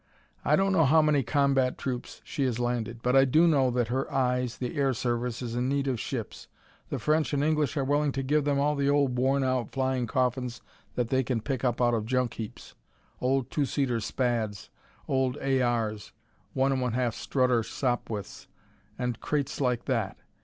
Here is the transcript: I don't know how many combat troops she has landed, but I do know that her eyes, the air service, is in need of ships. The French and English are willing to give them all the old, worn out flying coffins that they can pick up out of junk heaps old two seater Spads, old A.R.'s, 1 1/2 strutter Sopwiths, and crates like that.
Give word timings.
I 0.43 0.55
don't 0.55 0.73
know 0.73 0.85
how 0.85 1.03
many 1.03 1.21
combat 1.21 1.77
troops 1.77 2.21
she 2.23 2.43
has 2.45 2.57
landed, 2.59 3.03
but 3.03 3.15
I 3.15 3.23
do 3.23 3.45
know 3.47 3.69
that 3.69 3.89
her 3.89 4.11
eyes, 4.11 4.57
the 4.57 4.75
air 4.75 4.95
service, 4.95 5.43
is 5.43 5.53
in 5.53 5.69
need 5.69 5.87
of 5.87 5.99
ships. 5.99 6.47
The 6.89 6.97
French 6.97 7.33
and 7.33 7.43
English 7.43 7.77
are 7.77 7.83
willing 7.83 8.11
to 8.13 8.23
give 8.23 8.43
them 8.43 8.57
all 8.57 8.75
the 8.75 8.89
old, 8.89 9.15
worn 9.15 9.43
out 9.43 9.71
flying 9.71 10.07
coffins 10.07 10.59
that 10.95 11.09
they 11.09 11.21
can 11.21 11.39
pick 11.39 11.63
up 11.63 11.79
out 11.79 11.93
of 11.93 12.07
junk 12.07 12.33
heaps 12.33 12.73
old 13.19 13.51
two 13.51 13.63
seater 13.65 13.99
Spads, 13.99 14.71
old 15.07 15.37
A.R.'s, 15.39 16.13
1 16.53 16.71
1/2 16.79 17.13
strutter 17.13 17.61
Sopwiths, 17.61 18.47
and 18.97 19.19
crates 19.21 19.61
like 19.61 19.85
that. 19.85 20.17